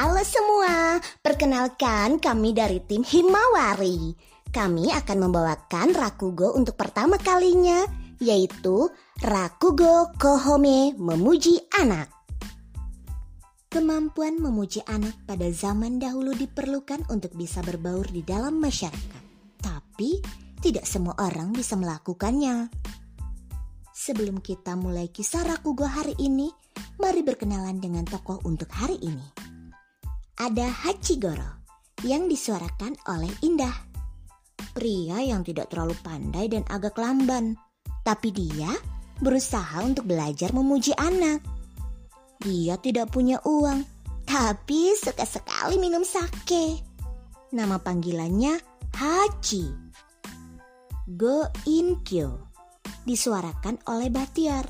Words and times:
Halo 0.00 0.24
semua, 0.24 0.96
perkenalkan 1.20 2.16
kami 2.24 2.56
dari 2.56 2.80
tim 2.88 3.04
Himawari. 3.04 4.16
Kami 4.48 4.88
akan 4.96 5.28
membawakan 5.28 5.92
Rakugo 5.92 6.56
untuk 6.56 6.72
pertama 6.80 7.20
kalinya, 7.20 7.84
yaitu 8.16 8.88
Rakugo 9.20 10.08
Kohome 10.16 10.96
Memuji 10.96 11.60
Anak. 11.76 12.08
Kemampuan 13.68 14.40
memuji 14.40 14.80
anak 14.88 15.20
pada 15.28 15.52
zaman 15.52 16.00
dahulu 16.00 16.32
diperlukan 16.32 17.04
untuk 17.12 17.36
bisa 17.36 17.60
berbaur 17.60 18.08
di 18.08 18.24
dalam 18.24 18.56
masyarakat. 18.56 19.22
Tapi, 19.60 20.16
tidak 20.64 20.88
semua 20.88 21.12
orang 21.20 21.52
bisa 21.52 21.76
melakukannya. 21.76 22.72
Sebelum 23.92 24.40
kita 24.40 24.80
mulai 24.80 25.12
kisah 25.12 25.44
Rakugo 25.44 25.84
hari 25.84 26.16
ini, 26.16 26.48
mari 26.96 27.20
berkenalan 27.20 27.84
dengan 27.84 28.08
tokoh 28.08 28.40
untuk 28.48 28.72
hari 28.72 28.96
ini. 29.04 29.39
Ada 30.40 30.72
Hachigoro 30.72 31.68
yang 32.00 32.24
disuarakan 32.24 32.96
oleh 33.12 33.28
Indah. 33.44 33.76
Pria 34.72 35.20
yang 35.20 35.44
tidak 35.44 35.68
terlalu 35.68 35.92
pandai 36.00 36.48
dan 36.48 36.64
agak 36.72 36.96
lamban, 36.96 37.60
tapi 38.08 38.32
dia 38.32 38.72
berusaha 39.20 39.84
untuk 39.84 40.08
belajar 40.08 40.48
memuji 40.56 40.96
anak. 40.96 41.44
Dia 42.40 42.80
tidak 42.80 43.12
punya 43.12 43.36
uang, 43.44 43.84
tapi 44.24 44.96
suka 44.96 45.28
sekali 45.28 45.76
minum 45.76 46.08
sake. 46.08 46.80
Nama 47.52 47.76
panggilannya 47.76 48.56
Hachi. 48.96 49.68
Go 51.20 51.52
Inkyo 51.68 52.48
disuarakan 53.04 53.76
oleh 53.92 54.08
Batiar. 54.08 54.64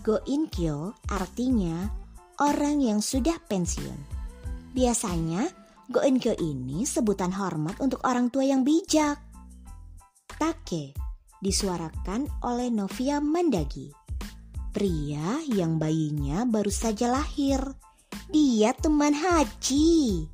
Go 0.00 0.24
Inkyo 0.24 0.96
artinya 1.12 1.84
orang 2.40 2.80
yang 2.80 3.04
sudah 3.04 3.36
pensiun. 3.44 4.19
Biasanya 4.70 5.48
Go 5.90 6.02
Inkyo 6.06 6.38
ini 6.38 6.86
sebutan 6.86 7.34
hormat 7.34 7.82
untuk 7.82 8.02
orang 8.06 8.30
tua 8.30 8.46
yang 8.46 8.62
bijak. 8.62 9.18
Take 10.38 10.94
disuarakan 11.42 12.30
oleh 12.46 12.70
Novia 12.70 13.18
Mandagi 13.18 14.00
Pria 14.70 15.42
yang 15.50 15.82
bayinya 15.82 16.46
baru 16.46 16.70
saja 16.70 17.10
lahir. 17.10 17.58
Dia 18.30 18.70
teman 18.70 19.10
Haji. 19.10 20.30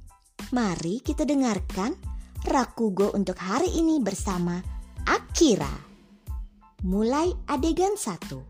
Mari 0.52 1.00
kita 1.00 1.24
dengarkan 1.24 1.96
Rakugo 2.44 3.16
untuk 3.16 3.40
hari 3.40 3.72
ini 3.80 3.96
bersama 3.96 4.60
Akira. 5.08 5.72
Mulai 6.84 7.32
adegan 7.48 7.96
satu. 7.96 8.44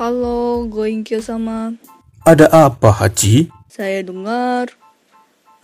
Halo, 0.00 0.64
Goinkyo 0.64 1.20
sama. 1.20 1.76
Ada 2.24 2.48
apa, 2.48 2.96
Haji? 2.96 3.52
Saya 3.72 4.04
dengar 4.04 4.68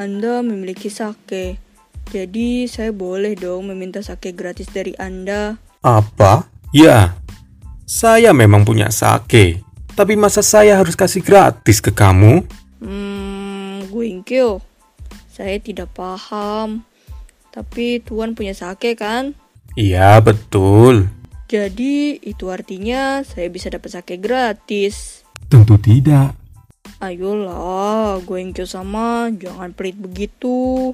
Anda 0.01 0.41
memiliki 0.41 0.89
sake. 0.89 1.61
Jadi 2.09 2.65
saya 2.65 2.89
boleh 2.89 3.37
dong 3.37 3.69
meminta 3.69 4.01
sake 4.01 4.33
gratis 4.33 4.65
dari 4.73 4.97
Anda. 4.97 5.61
Apa? 5.85 6.49
Ya, 6.73 7.21
saya 7.85 8.33
memang 8.33 8.65
punya 8.65 8.89
sake, 8.89 9.61
tapi 9.93 10.17
masa 10.17 10.41
saya 10.41 10.81
harus 10.81 10.97
kasih 10.97 11.21
gratis 11.21 11.85
ke 11.85 11.93
kamu? 11.93 12.49
Hmm, 12.81 13.85
Guinkyo, 13.93 14.65
saya 15.29 15.61
tidak 15.61 15.93
paham. 15.93 16.89
Tapi 17.53 18.01
Tuan 18.01 18.33
punya 18.33 18.57
sake 18.57 18.97
kan? 18.97 19.37
Iya, 19.77 20.25
betul. 20.25 21.13
Jadi 21.45 22.25
itu 22.25 22.49
artinya 22.49 23.21
saya 23.21 23.53
bisa 23.53 23.69
dapat 23.69 24.01
sake 24.01 24.17
gratis. 24.17 25.29
Tentu 25.53 25.77
tidak. 25.77 26.48
Ayolah, 26.99 28.19
Guinkyo 28.25 28.65
sama, 28.65 29.31
jangan 29.37 29.71
pelit 29.77 30.01
begitu. 30.01 30.93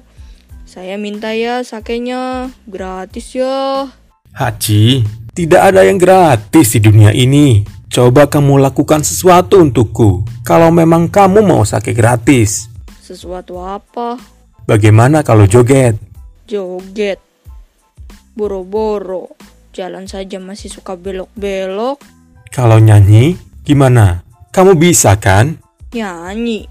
Saya 0.65 0.97
minta 0.99 1.31
ya 1.31 1.61
sakenya 1.61 2.51
gratis 2.67 3.37
ya. 3.37 3.87
Haji, 4.35 5.07
tidak 5.31 5.61
ada 5.71 5.87
yang 5.87 5.95
gratis 5.95 6.75
di 6.75 6.79
dunia 6.83 7.15
ini. 7.15 7.63
Coba 7.87 8.27
kamu 8.27 8.59
lakukan 8.59 9.07
sesuatu 9.07 9.63
untukku. 9.63 10.27
Kalau 10.43 10.67
memang 10.69 11.07
kamu 11.07 11.45
mau 11.45 11.63
sakit 11.63 11.95
gratis. 11.95 12.67
Sesuatu 12.99 13.61
apa? 13.63 14.19
Bagaimana 14.67 15.23
kalau 15.23 15.47
joget? 15.47 15.95
Joget. 16.49 17.23
Boro-boro. 18.35 19.31
Jalan 19.71 20.11
saja 20.11 20.41
masih 20.43 20.67
suka 20.67 20.99
belok-belok. 20.99 22.03
Kalau 22.51 22.79
nyanyi, 22.79 23.39
gimana? 23.63 24.23
Kamu 24.51 24.75
bisa 24.75 25.15
kan? 25.15 25.59
Nyanyi. 25.95 26.67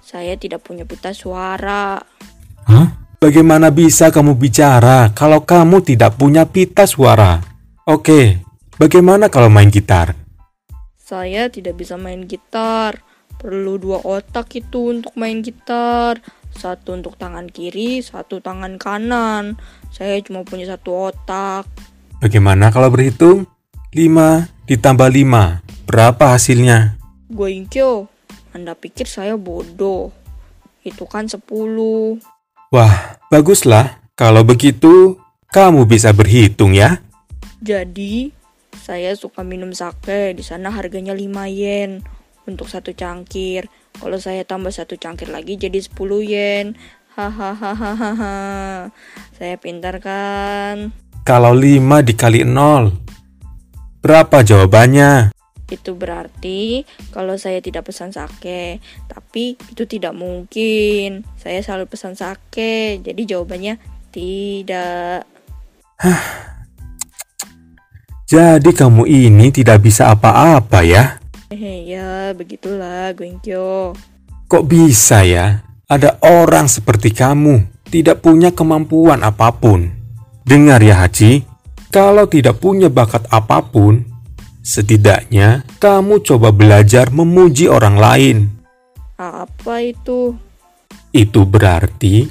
Saya 0.00 0.40
tidak 0.40 0.64
punya 0.64 0.88
pita 0.88 1.12
suara. 1.12 2.00
Hah? 2.64 2.88
Bagaimana 3.22 3.70
bisa 3.70 4.10
kamu 4.10 4.34
bicara 4.34 5.14
kalau 5.14 5.46
kamu 5.46 5.84
tidak 5.86 6.18
punya 6.18 6.42
pita 6.42 6.90
suara? 6.90 7.38
Oke, 7.86 8.42
bagaimana 8.80 9.30
kalau 9.30 9.46
main 9.46 9.70
gitar? 9.70 10.18
Saya 10.98 11.46
tidak 11.46 11.78
bisa 11.78 11.94
main 11.94 12.26
gitar. 12.26 12.98
Perlu 13.38 13.78
dua 13.78 14.02
otak 14.02 14.50
itu 14.58 14.90
untuk 14.90 15.14
main 15.14 15.38
gitar. 15.38 16.18
Satu 16.50 16.98
untuk 16.98 17.14
tangan 17.14 17.46
kiri, 17.46 18.02
satu 18.02 18.42
tangan 18.42 18.74
kanan. 18.74 19.54
Saya 19.94 20.18
cuma 20.24 20.42
punya 20.42 20.66
satu 20.66 21.14
otak. 21.14 21.68
Bagaimana 22.18 22.74
kalau 22.74 22.90
berhitung? 22.90 23.46
5 23.92 24.66
ditambah 24.66 25.08
5. 25.10 25.86
Berapa 25.86 26.34
hasilnya? 26.34 26.96
Goinkyo, 27.32 28.11
Anda 28.52 28.76
pikir 28.76 29.08
saya 29.08 29.40
bodoh. 29.40 30.12
Itu 30.84 31.08
kan 31.08 31.24
10. 31.24 31.40
Wah, 32.72 33.16
baguslah. 33.32 34.00
Kalau 34.12 34.44
begitu, 34.44 35.16
kamu 35.48 35.88
bisa 35.88 36.12
berhitung 36.12 36.76
ya. 36.76 37.00
Jadi, 37.64 38.32
saya 38.76 39.16
suka 39.16 39.40
minum 39.40 39.72
sake. 39.72 40.36
Di 40.36 40.44
sana 40.44 40.68
harganya 40.68 41.16
5 41.16 41.48
yen 41.48 42.04
untuk 42.44 42.68
satu 42.68 42.92
cangkir. 42.92 43.72
Kalau 43.96 44.20
saya 44.20 44.44
tambah 44.44 44.72
satu 44.74 45.00
cangkir 45.00 45.32
lagi 45.32 45.56
jadi 45.56 45.80
10 45.80 46.20
yen. 46.20 46.76
Hahaha. 47.12 48.88
Saya 49.36 49.54
pintar 49.60 50.00
kan? 50.00 50.96
Kalau 51.22 51.52
5 51.54 52.02
dikali 52.02 52.42
0, 52.42 52.90
berapa 54.02 54.42
jawabannya? 54.42 55.30
Itu 55.72 55.96
berarti 55.96 56.84
kalau 57.16 57.40
saya 57.40 57.64
tidak 57.64 57.88
pesan 57.88 58.12
sake, 58.12 58.84
tapi 59.08 59.56
itu 59.56 59.88
tidak 59.88 60.12
mungkin. 60.12 61.24
Saya 61.40 61.64
selalu 61.64 61.88
pesan 61.88 62.12
sake, 62.12 63.00
jadi 63.00 63.22
jawabannya 63.24 63.80
tidak. 64.12 65.24
Jadi 68.32 68.70
kamu 68.72 69.08
ini 69.08 69.52
tidak 69.52 69.84
bisa 69.84 70.12
apa-apa 70.12 70.84
ya? 70.84 71.20
Hehe, 71.52 71.84
ya 71.84 72.32
begitulah 72.32 73.12
Guinkyo. 73.12 73.92
Kok 74.48 74.64
bisa 74.64 75.20
ya? 75.24 75.60
Ada 75.88 76.16
orang 76.24 76.68
seperti 76.68 77.12
kamu 77.12 77.84
tidak 77.92 78.24
punya 78.24 78.48
kemampuan 78.56 79.20
apa 79.20 79.52
pun. 79.52 79.92
Dengar 80.48 80.80
ya 80.80 81.04
Haji, 81.04 81.44
kalau 81.92 82.24
tidak 82.24 82.56
punya 82.56 82.88
bakat 82.88 83.28
apa 83.28 83.60
pun, 83.60 84.00
setidaknya 84.62 85.66
kamu 85.82 86.22
coba 86.22 86.54
belajar 86.54 87.10
memuji 87.10 87.66
orang 87.66 87.98
lain. 87.98 88.36
Apa 89.18 89.82
itu? 89.82 90.38
Itu 91.10 91.44
berarti 91.44 92.30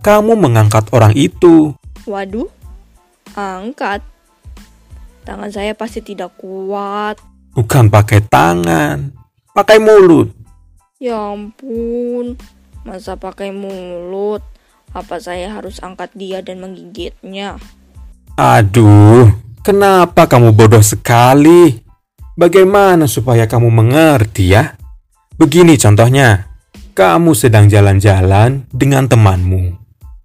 kamu 0.00 0.34
mengangkat 0.34 0.90
orang 0.90 1.12
itu. 1.14 1.76
Waduh, 2.08 2.48
angkat. 3.36 4.02
Tangan 5.22 5.50
saya 5.52 5.76
pasti 5.76 6.02
tidak 6.02 6.34
kuat. 6.40 7.20
Bukan 7.52 7.92
pakai 7.92 8.20
tangan, 8.24 9.12
pakai 9.52 9.78
mulut. 9.80 10.32
Ya 10.96 11.18
ampun, 11.32 12.40
masa 12.86 13.20
pakai 13.20 13.52
mulut? 13.52 14.40
Apa 14.96 15.20
saya 15.20 15.52
harus 15.52 15.82
angkat 15.84 16.14
dia 16.16 16.40
dan 16.40 16.62
menggigitnya? 16.62 17.60
Aduh, 18.38 19.28
kenapa 19.66 20.30
kamu 20.30 20.54
bodoh 20.54 20.78
sekali? 20.78 21.82
Bagaimana 22.38 23.10
supaya 23.10 23.50
kamu 23.50 23.66
mengerti 23.74 24.54
ya? 24.54 24.78
Begini 25.34 25.74
contohnya, 25.74 26.46
kamu 26.94 27.34
sedang 27.34 27.66
jalan-jalan 27.66 28.70
dengan 28.70 29.10
temanmu, 29.10 29.74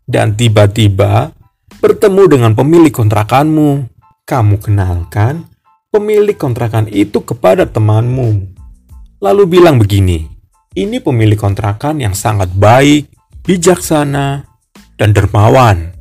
dan 0.06 0.38
tiba-tiba 0.38 1.34
bertemu 1.82 2.24
dengan 2.30 2.52
pemilik 2.54 2.94
kontrakanmu 2.94 3.90
kamu 4.30 4.56
kenalkan 4.62 5.50
pemilik 5.90 6.38
kontrakan 6.38 6.86
itu 6.88 7.26
kepada 7.26 7.66
temanmu. 7.66 8.46
Lalu 9.26 9.44
bilang 9.50 9.82
begini, 9.82 10.30
ini 10.78 11.02
pemilik 11.02 11.36
kontrakan 11.36 11.98
yang 11.98 12.14
sangat 12.14 12.54
baik, 12.54 13.10
bijaksana, 13.42 14.46
dan 15.02 15.10
dermawan. 15.12 15.92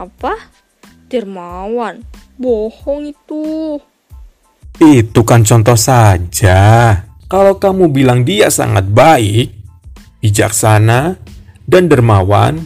Apa? 0.00 0.34
Dermawan? 1.12 2.17
Bohong 2.38 3.10
itu. 3.10 3.76
Itu 4.78 5.26
kan 5.26 5.42
contoh 5.42 5.74
saja. 5.74 6.94
Kalau 7.26 7.58
kamu 7.58 7.90
bilang 7.90 8.22
dia 8.22 8.46
sangat 8.46 8.86
baik, 8.86 9.50
bijaksana, 10.22 11.18
dan 11.66 11.90
dermawan, 11.90 12.62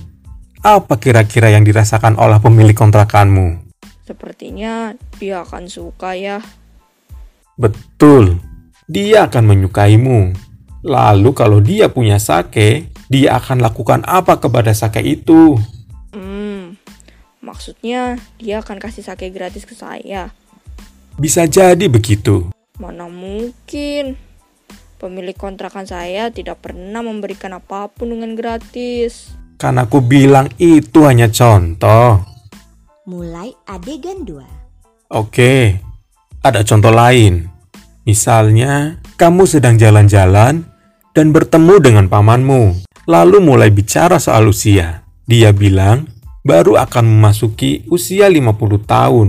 apa 0.60 1.00
kira-kira 1.00 1.50
yang 1.50 1.64
dirasakan 1.64 2.20
oleh 2.20 2.36
pemilik 2.38 2.76
kontrakanmu? 2.76 3.72
Sepertinya 4.04 4.92
dia 5.16 5.40
akan 5.40 5.64
suka 5.66 6.14
ya. 6.20 6.44
Betul, 7.56 8.44
dia 8.84 9.24
akan 9.24 9.56
menyukaimu. 9.56 10.36
Lalu 10.84 11.30
kalau 11.32 11.64
dia 11.64 11.88
punya 11.88 12.20
sake, 12.20 12.92
dia 13.08 13.40
akan 13.40 13.64
lakukan 13.64 14.04
apa 14.04 14.36
kepada 14.36 14.76
sake 14.76 15.00
itu? 15.00 15.56
Maksudnya 17.42 18.22
dia 18.38 18.62
akan 18.62 18.78
kasih 18.78 19.02
sake 19.02 19.26
gratis 19.34 19.66
ke 19.66 19.74
saya. 19.74 20.30
Bisa 21.18 21.42
jadi 21.50 21.90
begitu. 21.90 22.54
Mana 22.78 23.10
mungkin? 23.10 24.14
Pemilik 25.02 25.34
kontrakan 25.34 25.82
saya 25.82 26.30
tidak 26.30 26.62
pernah 26.62 27.02
memberikan 27.02 27.58
apa 27.58 27.90
pun 27.90 28.14
dengan 28.14 28.38
gratis. 28.38 29.34
Kan 29.58 29.82
aku 29.82 29.98
bilang 29.98 30.46
itu 30.62 31.02
hanya 31.02 31.26
contoh. 31.26 32.22
Mulai 33.10 33.50
adegan 33.66 34.22
2. 34.22 35.10
Oke, 35.10 35.82
ada 36.46 36.62
contoh 36.62 36.94
lain. 36.94 37.50
Misalnya, 38.06 39.02
kamu 39.18 39.50
sedang 39.50 39.74
jalan-jalan 39.82 40.62
dan 41.10 41.26
bertemu 41.34 41.74
dengan 41.82 42.06
pamanmu, 42.06 42.86
lalu 43.10 43.42
mulai 43.42 43.74
bicara 43.74 44.22
soal 44.22 44.46
usia. 44.46 45.02
Dia 45.26 45.50
bilang, 45.50 46.06
baru 46.42 46.78
akan 46.78 47.04
memasuki 47.06 47.86
usia 47.88 48.26
50 48.26 48.82
tahun. 48.86 49.28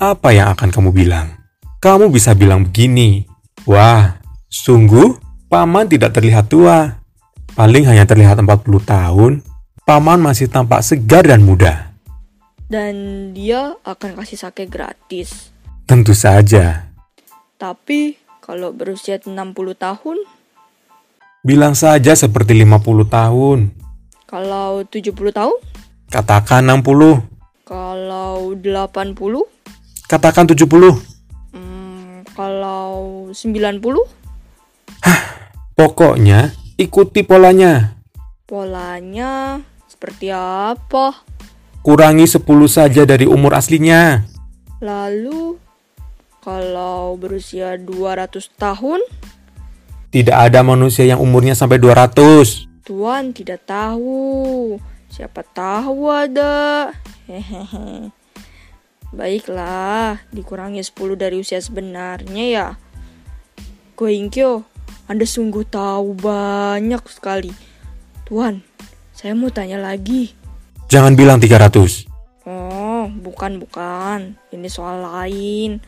Apa 0.00 0.32
yang 0.32 0.52
akan 0.56 0.68
kamu 0.72 0.90
bilang? 0.92 1.36
Kamu 1.80 2.12
bisa 2.12 2.36
bilang 2.36 2.68
begini, 2.68 3.24
Wah, 3.68 4.20
Sungguh, 4.50 5.14
paman 5.46 5.86
tidak 5.86 6.10
terlihat 6.10 6.50
tua. 6.50 6.98
Paling 7.54 7.86
hanya 7.86 8.02
terlihat 8.02 8.42
40 8.42 8.82
tahun. 8.82 9.32
Paman 9.86 10.18
masih 10.18 10.50
tampak 10.50 10.82
segar 10.82 11.22
dan 11.22 11.46
muda. 11.46 11.94
Dan 12.66 13.30
dia 13.30 13.78
akan 13.86 14.18
kasih 14.18 14.42
sake 14.42 14.66
gratis. 14.66 15.54
Tentu 15.86 16.18
saja. 16.18 16.90
Tapi 17.54 18.18
kalau 18.42 18.74
berusia 18.74 19.22
60 19.22 19.30
tahun, 19.78 20.18
Bilang 21.40 21.72
saja 21.72 22.12
seperti 22.12 22.52
50 22.52 23.08
tahun. 23.08 23.58
kalau 24.28 24.84
70 24.84 25.14
tahun, 25.32 25.56
Katakan 26.10 26.66
60. 26.66 27.22
kalau 27.62 28.50
80, 28.58 29.46
Katakan 30.10 30.42
70. 30.50 30.98
hmm, 31.54 32.26
kalau 32.34 33.30
90, 33.30 34.10
Pokoknya 35.78 36.50
ikuti 36.74 37.22
polanya. 37.22 37.94
polanya 38.42 39.62
seperti 39.86 40.34
apa? 40.34 41.22
Kurangi 41.86 42.26
10 42.26 42.42
saja 42.66 43.06
dari 43.06 43.30
umur 43.30 43.54
aslinya. 43.54 44.26
Lalu 44.82 45.62
kalau 46.42 47.14
berusia 47.14 47.78
200 47.78 48.50
tahun, 48.58 48.98
Tidak 50.10 50.34
ada 50.34 50.66
manusia 50.66 51.06
yang 51.06 51.22
umurnya 51.22 51.54
sampai 51.54 51.78
200. 51.78 52.66
Tuan 52.82 53.30
tidak 53.30 53.62
tahu. 53.62 54.74
Siapa 55.10 55.42
tahu 55.42 56.06
ada. 56.06 56.94
Hehehe. 57.26 58.14
Baiklah, 59.10 60.22
dikurangi 60.30 60.86
10 60.86 61.18
dari 61.18 61.42
usia 61.42 61.58
sebenarnya 61.58 62.44
ya. 62.46 62.68
Goingkyo, 63.98 64.62
Anda 65.10 65.26
sungguh 65.26 65.66
tahu 65.66 66.14
banyak 66.14 67.02
sekali. 67.10 67.50
Tuan, 68.22 68.62
saya 69.10 69.34
mau 69.34 69.50
tanya 69.50 69.82
lagi. 69.82 70.30
Jangan 70.86 71.18
bilang 71.18 71.42
300. 71.42 72.06
Oh, 72.46 73.10
bukan 73.10 73.58
bukan. 73.58 74.38
Ini 74.54 74.68
soal 74.70 75.02
lain. 75.02 75.82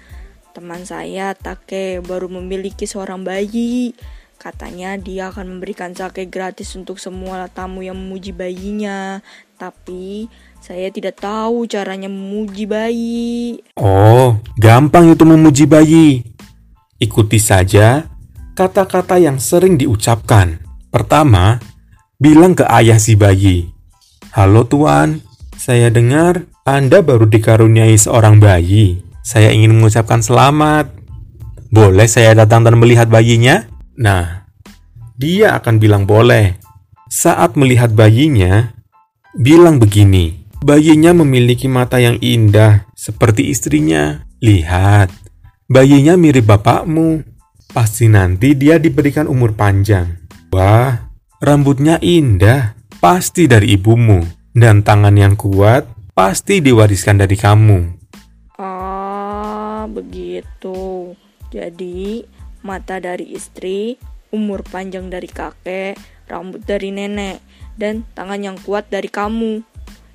Teman 0.52 0.82
saya 0.82 1.32
Take 1.38 2.02
baru 2.02 2.26
memiliki 2.26 2.90
seorang 2.90 3.22
bayi. 3.22 3.94
Katanya 4.42 4.98
dia 4.98 5.30
akan 5.30 5.54
memberikan 5.54 5.94
sake 5.94 6.26
gratis 6.26 6.74
untuk 6.74 6.98
semua 6.98 7.46
tamu 7.46 7.86
yang 7.86 7.94
memuji 7.94 8.34
bayinya. 8.34 9.22
Tapi 9.54 10.26
saya 10.58 10.90
tidak 10.90 11.22
tahu 11.22 11.62
caranya 11.70 12.10
memuji 12.10 12.66
bayi. 12.66 13.62
Oh, 13.78 14.42
gampang 14.58 15.14
itu 15.14 15.22
memuji 15.22 15.70
bayi. 15.70 16.26
Ikuti 16.98 17.38
saja 17.38 18.10
kata-kata 18.58 19.22
yang 19.22 19.38
sering 19.38 19.78
diucapkan. 19.78 20.58
Pertama, 20.90 21.62
bilang 22.18 22.58
ke 22.58 22.66
ayah 22.66 22.98
si 22.98 23.14
bayi, 23.14 23.70
"Halo 24.34 24.66
tuan, 24.66 25.22
saya 25.54 25.86
dengar 25.86 26.50
Anda 26.66 26.98
baru 26.98 27.30
dikaruniai 27.30 27.94
seorang 27.94 28.42
bayi. 28.42 29.06
Saya 29.22 29.54
ingin 29.54 29.78
mengucapkan 29.78 30.18
selamat. 30.18 30.90
Boleh 31.70 32.10
saya 32.10 32.34
datang 32.34 32.66
dan 32.66 32.74
melihat 32.82 33.06
bayinya?" 33.06 33.71
Nah, 33.98 34.48
dia 35.20 35.56
akan 35.60 35.76
bilang 35.76 36.04
boleh. 36.08 36.56
Saat 37.12 37.60
melihat 37.60 37.92
bayinya, 37.92 38.72
bilang 39.36 39.76
begini, 39.76 40.48
bayinya 40.64 41.12
memiliki 41.12 41.68
mata 41.68 42.00
yang 42.00 42.16
indah 42.24 42.88
seperti 42.96 43.52
istrinya. 43.52 44.24
Lihat, 44.40 45.12
bayinya 45.68 46.16
mirip 46.16 46.48
bapakmu. 46.48 47.22
Pasti 47.72 48.08
nanti 48.08 48.56
dia 48.56 48.76
diberikan 48.80 49.28
umur 49.28 49.56
panjang. 49.56 50.28
Wah, 50.52 51.12
rambutnya 51.40 52.00
indah, 52.00 52.76
pasti 53.00 53.48
dari 53.48 53.76
ibumu. 53.76 54.24
Dan 54.52 54.84
tangan 54.84 55.16
yang 55.16 55.32
kuat 55.36 55.88
pasti 56.12 56.60
diwariskan 56.60 57.16
dari 57.24 57.36
kamu. 57.40 57.80
Ah, 58.60 59.88
begitu. 59.88 61.12
Jadi, 61.48 62.24
mata 62.62 62.98
dari 63.02 63.34
istri, 63.34 63.98
umur 64.32 64.64
panjang 64.66 65.10
dari 65.12 65.28
kakek, 65.28 65.98
rambut 66.26 66.62
dari 66.64 66.94
nenek, 66.94 67.42
dan 67.76 68.06
tangan 68.16 68.40
yang 68.40 68.58
kuat 68.62 68.88
dari 68.88 69.10
kamu. 69.10 69.62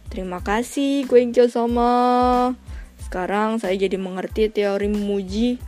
Terima 0.08 0.40
kasih, 0.40 1.04
Gwenkyo 1.06 1.52
sama. 1.52 2.56
Sekarang 3.04 3.60
saya 3.60 3.76
jadi 3.76 4.00
mengerti 4.00 4.48
teori 4.52 4.88
memuji. 4.88 5.60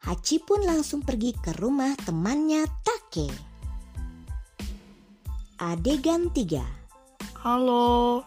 Hachi 0.00 0.40
pun 0.40 0.64
langsung 0.64 1.04
pergi 1.04 1.36
ke 1.36 1.52
rumah 1.60 1.92
temannya 2.04 2.64
Take. 2.80 3.28
Adegan 5.60 6.32
3. 6.32 6.64
Halo, 7.44 8.24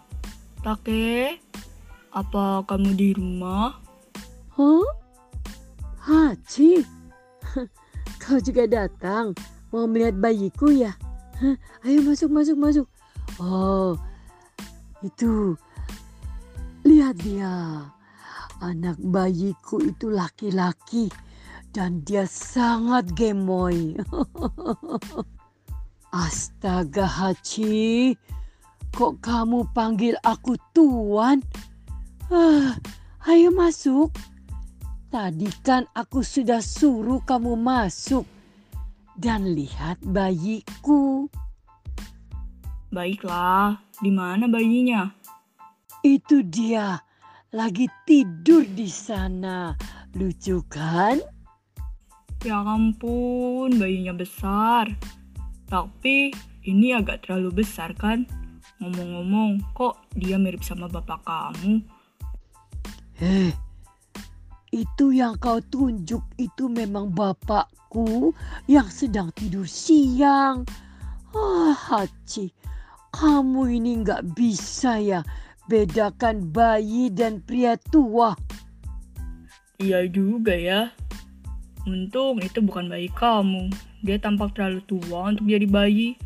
Take. 0.62 1.42
Apa 2.14 2.62
kamu 2.70 2.94
di 2.94 3.10
rumah? 3.18 3.74
Hah? 4.54 4.86
Haji? 6.04 7.03
Kau 8.24 8.40
juga 8.40 8.64
datang 8.64 9.36
mau 9.76 9.84
melihat 9.84 10.16
bayiku 10.16 10.72
ya? 10.72 10.96
Hah? 11.44 11.60
Ayo 11.84 12.00
masuk, 12.08 12.32
masuk, 12.32 12.56
masuk. 12.56 12.88
Oh, 13.36 14.00
itu. 15.04 15.60
Lihat 16.88 17.20
dia. 17.20 17.84
Anak 18.64 18.96
bayiku 19.04 19.84
itu 19.84 20.08
laki-laki 20.08 21.12
dan 21.76 22.00
dia 22.08 22.24
sangat 22.24 23.12
gemoy. 23.12 23.92
Astaga 26.14 27.04
Haji, 27.04 28.16
kok 28.96 29.20
kamu 29.20 29.68
panggil 29.76 30.16
aku 30.24 30.56
tuan? 30.72 31.44
Ah, 32.32 32.80
ayo 33.28 33.52
masuk. 33.52 34.16
Tadi 35.14 35.46
kan 35.62 35.86
aku 35.94 36.26
sudah 36.26 36.58
suruh 36.58 37.22
kamu 37.22 37.54
masuk 37.54 38.26
dan 39.14 39.46
lihat 39.54 40.02
bayiku. 40.02 41.30
Baiklah, 42.90 43.78
di 44.02 44.10
mana 44.10 44.50
bayinya? 44.50 45.14
Itu 46.02 46.42
dia 46.42 46.98
lagi 47.54 47.86
tidur 48.10 48.66
di 48.66 48.90
sana. 48.90 49.78
Lucu 50.18 50.66
kan? 50.66 51.22
Ya 52.42 52.66
ampun, 52.66 53.78
bayinya 53.78 54.18
besar. 54.18 54.90
Tapi 55.70 56.34
ini 56.66 56.90
agak 56.98 57.30
terlalu 57.30 57.62
besar 57.62 57.94
kan? 57.94 58.26
Ngomong-ngomong, 58.82 59.62
kok 59.78 60.10
dia 60.18 60.42
mirip 60.42 60.66
sama 60.66 60.90
bapak 60.90 61.22
kamu? 61.22 61.86
Eh, 63.22 63.54
itu 64.74 65.14
yang 65.14 65.38
kau 65.38 65.62
tunjuk 65.62 66.26
itu 66.42 66.66
memang 66.66 67.14
bapakku 67.14 68.34
yang 68.66 68.90
sedang 68.90 69.30
tidur 69.38 69.70
siang. 69.70 70.66
Ah, 71.38 71.78
Haji, 71.78 72.50
kamu 73.14 73.78
ini 73.78 74.02
nggak 74.02 74.34
bisa 74.34 74.98
ya 74.98 75.22
bedakan 75.70 76.50
bayi 76.50 77.14
dan 77.14 77.38
pria 77.46 77.78
tua. 77.78 78.34
Iya 79.78 80.10
juga 80.10 80.58
ya. 80.58 80.90
Untung 81.86 82.42
itu 82.42 82.58
bukan 82.66 82.90
bayi 82.90 83.14
kamu. 83.14 83.70
Dia 84.02 84.18
tampak 84.18 84.58
terlalu 84.58 84.82
tua 84.90 85.30
untuk 85.30 85.46
jadi 85.46 85.70
bayi. 85.70 86.18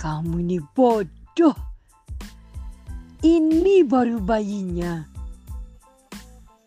Kamu 0.00 0.40
ini 0.40 0.56
bodoh. 0.72 1.56
Ini 3.20 3.84
baru 3.84 4.16
bayinya. 4.24 5.04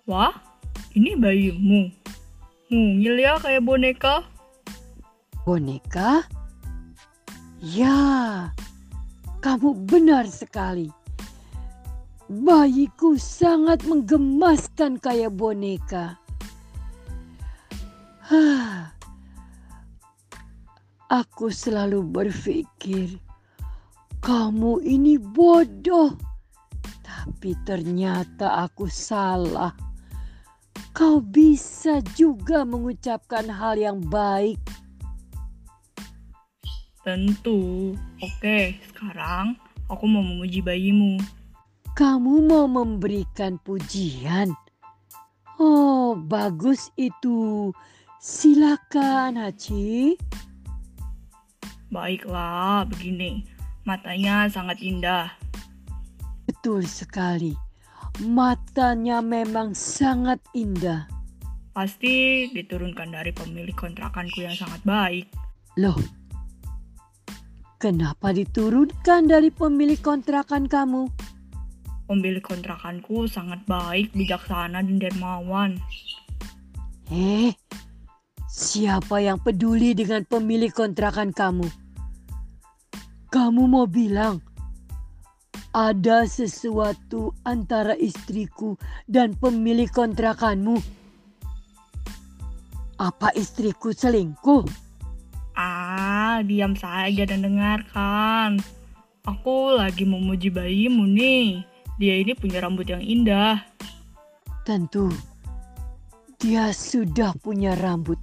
Wah, 0.05 0.52
ini 0.93 1.17
bayimu. 1.17 1.89
Mungil 2.69 3.15
ya 3.21 3.37
kayak 3.41 3.65
boneka. 3.65 4.25
Boneka? 5.45 6.25
Ya, 7.61 8.49
kamu 9.43 9.87
benar 9.87 10.25
sekali. 10.29 10.89
Bayiku 12.31 13.19
sangat 13.19 13.85
menggemaskan 13.85 14.97
kayak 14.97 15.35
boneka. 15.35 16.17
Hah. 18.23 18.95
Aku 21.13 21.53
selalu 21.53 22.01
berpikir, 22.09 23.21
kamu 24.17 24.81
ini 24.81 25.21
bodoh. 25.21 26.17
Tapi 27.05 27.53
ternyata 27.61 28.65
aku 28.65 28.89
salah. 28.89 29.92
Kau 30.93 31.17
bisa 31.25 32.05
juga 32.13 32.61
mengucapkan 32.61 33.49
hal 33.49 33.81
yang 33.81 33.97
baik. 33.97 34.61
Tentu. 37.01 37.91
Oke, 38.21 38.77
sekarang 38.93 39.57
aku 39.89 40.05
mau 40.05 40.21
memuji 40.21 40.61
bayimu. 40.61 41.17
Kamu 41.97 42.45
mau 42.45 42.69
memberikan 42.69 43.57
pujian? 43.65 44.53
Oh, 45.57 46.13
bagus 46.13 46.93
itu. 46.93 47.73
Silakan, 48.21 49.41
Haji. 49.41 50.13
Baiklah, 51.89 52.85
begini. 52.85 53.49
Matanya 53.81 54.45
sangat 54.45 54.77
indah. 54.85 55.33
Betul 56.45 56.85
sekali. 56.85 57.72
Matanya 58.21 59.25
memang 59.25 59.73
sangat 59.73 60.37
indah. 60.53 61.09
Pasti 61.73 62.45
diturunkan 62.53 63.09
dari 63.09 63.33
pemilik 63.33 63.73
kontrakanku 63.73 64.45
yang 64.45 64.53
sangat 64.53 64.77
baik. 64.85 65.25
Loh, 65.81 65.97
kenapa 67.81 68.29
diturunkan 68.29 69.25
dari 69.25 69.49
pemilik 69.49 69.97
kontrakan 69.97 70.69
kamu? 70.69 71.09
Pemilik 72.05 72.45
kontrakanku 72.45 73.25
sangat 73.25 73.65
baik, 73.65 74.13
bijaksana, 74.13 74.85
dan 74.85 75.01
dermawan. 75.01 75.81
Eh, 77.09 77.57
siapa 78.45 79.25
yang 79.25 79.41
peduli 79.41 79.97
dengan 79.97 80.21
pemilik 80.29 80.69
kontrakan 80.69 81.33
kamu? 81.33 81.65
Kamu 83.33 83.65
mau 83.65 83.89
bilang 83.89 84.52
ada 85.73 86.29
sesuatu 86.29 87.33
antara 87.41 87.97
istriku 87.97 88.77
dan 89.09 89.33
pemilik 89.33 89.89
kontrakanmu? 89.89 90.77
Apa 93.01 93.33
istriku 93.33 93.89
selingkuh? 93.89 94.69
Ah, 95.57 96.45
diam 96.45 96.77
saja 96.77 97.25
dan 97.25 97.41
dengarkan. 97.41 98.61
Aku 99.25 99.73
lagi 99.73 100.05
memuji 100.05 100.53
bayimu 100.53 101.09
nih. 101.09 101.65
Dia 101.97 102.21
ini 102.21 102.37
punya 102.37 102.61
rambut 102.61 102.89
yang 102.89 103.01
indah. 103.01 103.61
Tentu, 104.63 105.09
dia 106.37 106.69
sudah 106.69 107.33
punya 107.41 107.73
rambut. 107.75 108.21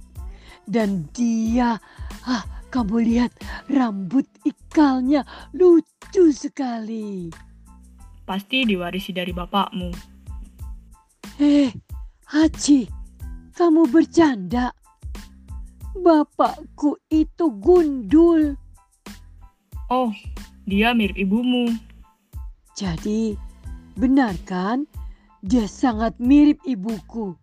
Dan 0.63 1.07
dia, 1.11 1.79
ah, 2.23 2.43
kamu 2.71 3.03
lihat 3.03 3.35
rambut 3.67 4.23
ikalnya 4.47 5.27
lucu 5.51 6.31
sekali. 6.31 7.27
Pasti 8.23 8.63
diwarisi 8.63 9.11
dari 9.11 9.35
bapakmu. 9.35 9.91
Eh, 11.35 11.67
Haji, 12.31 12.87
kamu 13.51 13.91
bercanda. 13.91 14.71
Bapakku 15.91 16.95
itu 17.11 17.51
gundul. 17.59 18.55
Oh, 19.91 20.15
dia 20.63 20.95
mirip 20.95 21.19
ibumu. 21.19 21.75
Jadi, 22.79 23.35
benar 23.99 24.39
kan? 24.47 24.87
Dia 25.43 25.67
sangat 25.67 26.15
mirip 26.23 26.63
ibuku. 26.63 27.35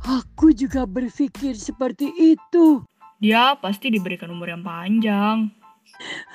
Aku 0.00 0.56
juga 0.56 0.88
berpikir 0.88 1.52
seperti 1.52 2.08
itu. 2.16 2.80
Dia 3.16 3.56
pasti 3.56 3.88
diberikan 3.88 4.28
umur 4.28 4.52
yang 4.52 4.60
panjang. 4.60 5.48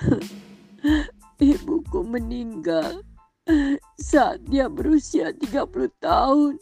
Ibuku 1.41 2.01
meninggal 2.05 3.05
saat 3.97 4.41
dia 4.49 4.65
berusia 4.65 5.33
30 5.33 5.61
tahun. 6.01 6.53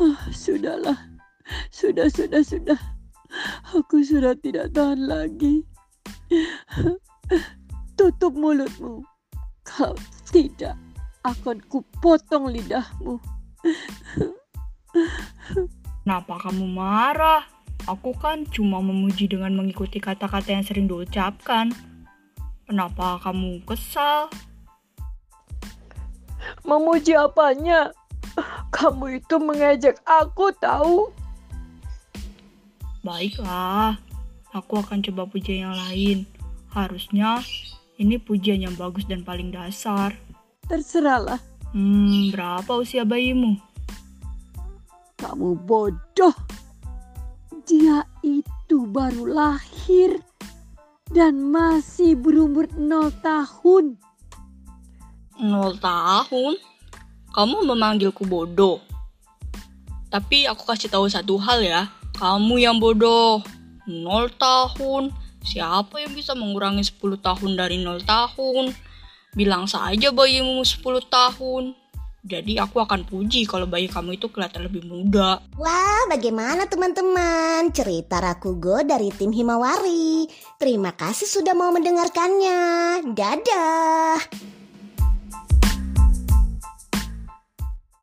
Ah, 0.00 0.20
Sudahlah, 0.44 0.98
sudah, 1.72 2.08
sudah, 2.12 2.42
sudah. 2.44 2.80
Aku 3.72 4.02
sudah 4.04 4.34
tidak 4.36 4.74
tahan 4.76 5.06
lagi. 5.06 5.64
Tutup 7.96 8.34
mulutmu. 8.36 9.04
Kalau 9.64 9.96
tidak, 10.28 10.74
akan 11.22 11.62
kupotong 11.68 12.50
lidahmu. 12.50 13.20
Kenapa 16.02 16.48
kamu 16.48 16.64
marah? 16.64 17.44
Aku 17.88 18.12
kan 18.16 18.44
cuma 18.48 18.80
memuji 18.80 19.28
dengan 19.28 19.52
mengikuti 19.56 20.00
kata-kata 20.00 20.52
yang 20.52 20.64
sering 20.64 20.88
diucapkan. 20.88 21.72
Kenapa 22.68 23.20
kamu 23.24 23.64
kesal? 23.64 24.28
Memuji 26.64 27.16
apanya? 27.16 27.92
Kamu 28.76 29.20
itu 29.20 29.36
mengejek 29.42 29.98
aku 30.06 30.54
tahu. 30.56 31.10
Baiklah, 33.00 33.96
aku 34.52 34.80
akan 34.80 35.00
coba 35.04 35.24
pujian 35.26 35.68
yang 35.72 35.76
lain. 35.76 36.18
Harusnya 36.70 37.40
ini 37.96 38.20
pujian 38.20 38.62
yang 38.62 38.76
bagus 38.76 39.08
dan 39.08 39.24
paling 39.24 39.50
dasar. 39.50 40.14
Terserahlah, 40.70 41.42
Hmm, 41.70 42.34
berapa 42.34 42.82
usia 42.82 43.06
bayimu? 43.06 43.54
Kamu 45.30 45.62
bodoh. 45.62 46.34
Dia 47.62 48.02
itu 48.26 48.82
baru 48.90 49.30
lahir 49.30 50.18
dan 51.14 51.38
masih 51.54 52.18
berumur 52.18 52.66
nol 52.74 53.14
tahun. 53.22 53.94
Nol 55.38 55.78
tahun? 55.78 56.58
Kamu 57.30 57.62
memanggilku 57.62 58.26
bodoh. 58.26 58.82
Tapi 60.10 60.50
aku 60.50 60.66
kasih 60.66 60.90
tahu 60.90 61.06
satu 61.06 61.38
hal 61.38 61.62
ya. 61.62 61.86
Kamu 62.18 62.58
yang 62.58 62.82
bodoh. 62.82 63.38
Nol 63.86 64.34
tahun. 64.34 65.14
Siapa 65.46 66.02
yang 66.02 66.18
bisa 66.18 66.34
mengurangi 66.34 66.82
10 66.82 67.22
tahun 67.22 67.54
dari 67.54 67.78
nol 67.78 68.02
tahun? 68.02 68.74
Bilang 69.38 69.70
saja 69.70 70.10
bayimu 70.10 70.66
10 70.66 71.06
tahun. 71.06 71.79
Jadi 72.20 72.60
aku 72.60 72.84
akan 72.84 73.08
puji 73.08 73.48
kalau 73.48 73.64
bayi 73.64 73.88
kamu 73.88 74.20
itu 74.20 74.28
kelihatan 74.28 74.68
lebih 74.68 74.84
muda. 74.84 75.40
Wah, 75.56 76.04
bagaimana 76.04 76.68
teman-teman? 76.68 77.72
Cerita 77.72 78.20
Rakugo 78.20 78.84
dari 78.84 79.08
tim 79.08 79.32
Himawari. 79.32 80.28
Terima 80.60 80.92
kasih 80.92 81.24
sudah 81.24 81.56
mau 81.56 81.72
mendengarkannya. 81.72 82.60
Dadah. 83.16 84.59